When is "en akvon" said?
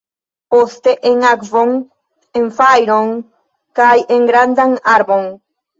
1.09-1.75